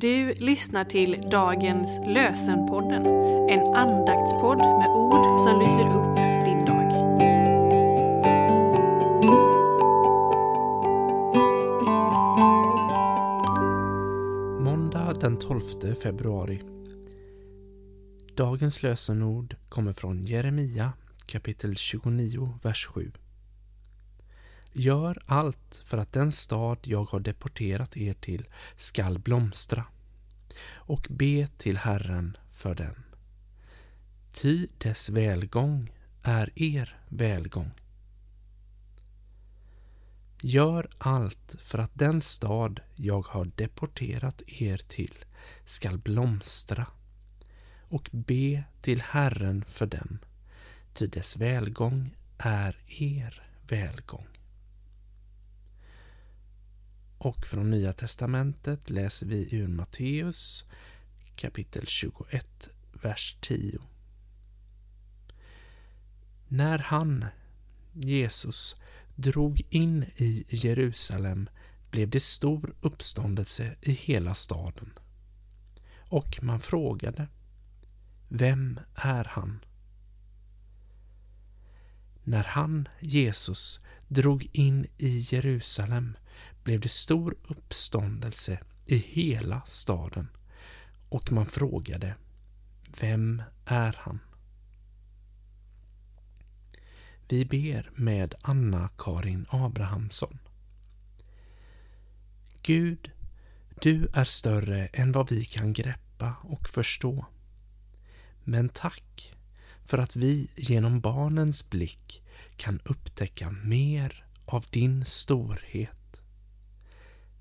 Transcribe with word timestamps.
Du 0.00 0.34
lyssnar 0.34 0.84
till 0.84 1.28
dagens 1.30 2.00
lösenpodden, 2.06 3.06
en 3.48 3.74
andaktspodd 3.74 4.58
med 4.58 4.88
ord 4.88 5.40
som 5.40 5.60
lyser 5.60 5.86
upp 5.86 6.16
din 6.44 6.64
dag. 6.64 6.92
Måndag 14.60 15.20
den 15.20 15.38
12 15.38 15.60
februari. 16.02 16.62
Dagens 18.34 18.82
lösenord 18.82 19.56
kommer 19.68 19.92
från 19.92 20.24
Jeremia 20.24 20.92
kapitel 21.26 21.76
29, 21.76 22.58
vers 22.62 22.86
7. 22.86 23.12
Gör 24.78 25.22
allt 25.26 25.82
för 25.84 25.98
att 25.98 26.12
den 26.12 26.32
stad 26.32 26.78
jag 26.82 27.04
har 27.04 27.20
deporterat 27.20 27.96
er 27.96 28.14
till 28.14 28.46
skall 28.76 29.18
blomstra 29.18 29.84
och 30.74 31.06
be 31.10 31.46
till 31.46 31.76
Herren 31.76 32.36
för 32.52 32.74
den. 32.74 33.04
Ty 34.32 34.66
dess 34.78 35.08
välgång 35.08 35.92
är 36.22 36.52
er 36.54 37.00
välgång. 37.08 37.70
Gör 40.40 40.88
allt 40.98 41.56
för 41.62 41.78
att 41.78 41.94
den 41.94 42.20
stad 42.20 42.80
jag 42.94 43.26
har 43.26 43.44
deporterat 43.44 44.42
er 44.46 44.80
till 44.88 45.24
skall 45.66 45.98
blomstra 45.98 46.86
och 47.80 48.10
be 48.12 48.64
till 48.80 49.02
Herren 49.02 49.64
för 49.68 49.86
den, 49.86 50.18
ty 50.94 51.06
dess 51.06 51.36
välgång 51.36 52.16
är 52.38 52.78
er 52.86 53.42
välgång. 53.68 54.35
Och 57.18 57.46
från 57.46 57.70
Nya 57.70 57.92
Testamentet 57.92 58.90
läser 58.90 59.26
vi 59.26 59.54
ur 59.54 59.68
Matteus 59.68 60.64
kapitel 61.36 61.86
21, 61.86 62.70
vers 62.92 63.36
10. 63.40 63.78
När 66.48 66.78
han, 66.78 67.24
Jesus, 67.92 68.76
drog 69.14 69.62
in 69.70 70.04
i 70.16 70.44
Jerusalem 70.48 71.48
blev 71.90 72.10
det 72.10 72.22
stor 72.22 72.74
uppståndelse 72.80 73.76
i 73.82 73.92
hela 73.92 74.34
staden. 74.34 74.92
Och 75.98 76.38
man 76.42 76.60
frågade, 76.60 77.28
vem 78.28 78.80
är 78.94 79.24
han? 79.24 79.64
När 82.24 82.44
han, 82.44 82.88
Jesus, 83.00 83.80
drog 84.08 84.48
in 84.52 84.86
i 84.98 85.18
Jerusalem 85.18 86.16
blev 86.66 86.80
det 86.80 86.88
stor 86.88 87.36
uppståndelse 87.48 88.58
i 88.86 88.96
hela 88.96 89.62
staden 89.66 90.28
och 91.08 91.32
man 91.32 91.46
frågade 91.46 92.14
Vem 93.00 93.42
är 93.64 93.96
han? 93.98 94.20
Vi 97.28 97.44
ber 97.44 97.90
med 97.94 98.34
Anna-Karin 98.42 99.46
Abrahamsson. 99.48 100.38
Gud, 102.62 103.10
du 103.80 104.08
är 104.12 104.24
större 104.24 104.86
än 104.86 105.12
vad 105.12 105.30
vi 105.30 105.44
kan 105.44 105.72
greppa 105.72 106.34
och 106.42 106.68
förstå. 106.68 107.26
Men 108.44 108.68
tack 108.68 109.34
för 109.84 109.98
att 109.98 110.16
vi 110.16 110.50
genom 110.56 111.00
barnens 111.00 111.70
blick 111.70 112.22
kan 112.56 112.80
upptäcka 112.84 113.50
mer 113.50 114.24
av 114.44 114.64
din 114.70 115.04
storhet. 115.04 115.90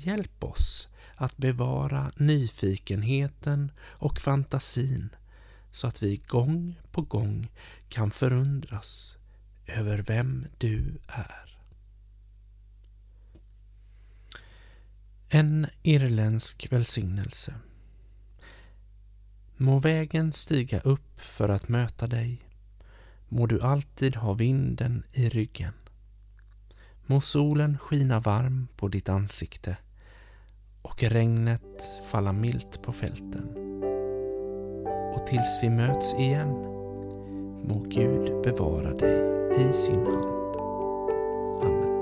Hjälp 0.00 0.44
oss 0.44 0.88
att 1.14 1.36
bevara 1.36 2.12
nyfikenheten 2.16 3.72
och 3.80 4.20
fantasin 4.20 5.08
så 5.72 5.86
att 5.86 6.02
vi 6.02 6.16
gång 6.16 6.80
på 6.90 7.02
gång 7.02 7.48
kan 7.88 8.10
förundras 8.10 9.16
över 9.66 9.98
vem 9.98 10.46
du 10.58 10.98
är. 11.06 11.58
En 15.28 15.66
irländsk 15.82 16.72
välsignelse. 16.72 17.54
Må 19.56 19.78
vägen 19.78 20.32
stiga 20.32 20.80
upp 20.80 21.20
för 21.20 21.48
att 21.48 21.68
möta 21.68 22.06
dig. 22.06 22.40
Må 23.28 23.46
du 23.46 23.60
alltid 23.60 24.16
ha 24.16 24.32
vinden 24.32 25.02
i 25.12 25.28
ryggen. 25.28 25.72
Må 27.06 27.20
solen 27.20 27.78
skina 27.78 28.20
varm 28.20 28.68
på 28.76 28.88
ditt 28.88 29.08
ansikte 29.08 29.76
och 30.90 31.02
regnet 31.02 32.02
falla 32.10 32.32
milt 32.32 32.82
på 32.82 32.92
fälten. 32.92 33.48
Och 35.14 35.26
tills 35.26 35.58
vi 35.62 35.70
möts 35.70 36.14
igen 36.14 36.48
må 37.64 37.84
Gud 37.88 38.42
bevara 38.42 38.94
dig 38.94 39.18
i 39.60 39.72
sin 39.72 40.06
hand. 40.06 40.56
Amen. 41.62 41.98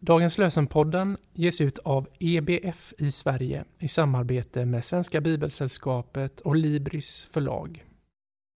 Dagens 0.00 0.38
lösenpodden 0.38 1.16
ges 1.32 1.60
ut 1.60 1.78
av 1.78 2.08
EBF 2.18 2.92
i 2.98 3.12
Sverige 3.12 3.64
i 3.78 3.88
samarbete 3.88 4.64
med 4.64 4.84
Svenska 4.84 5.20
Bibelsällskapet 5.20 6.40
och 6.40 6.56
Libris 6.56 7.28
förlag. 7.32 7.84